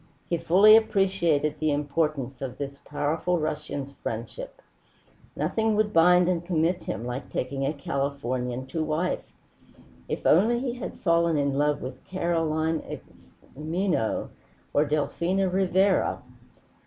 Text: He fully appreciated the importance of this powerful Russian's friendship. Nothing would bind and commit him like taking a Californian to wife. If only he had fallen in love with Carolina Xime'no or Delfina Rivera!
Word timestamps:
He 0.31 0.37
fully 0.39 0.75
appreciated 0.75 1.59
the 1.59 1.71
importance 1.71 2.41
of 2.41 2.57
this 2.57 2.79
powerful 2.83 3.37
Russian's 3.37 3.91
friendship. 3.91 4.59
Nothing 5.35 5.75
would 5.75 5.93
bind 5.93 6.27
and 6.27 6.43
commit 6.43 6.81
him 6.81 7.05
like 7.05 7.29
taking 7.29 7.67
a 7.67 7.71
Californian 7.73 8.65
to 8.65 8.83
wife. 8.83 9.23
If 10.09 10.25
only 10.25 10.57
he 10.59 10.73
had 10.73 10.99
fallen 11.01 11.37
in 11.37 11.53
love 11.53 11.83
with 11.83 12.03
Carolina 12.03 12.97
Xime'no 13.55 14.29
or 14.73 14.85
Delfina 14.89 15.47
Rivera! 15.47 16.23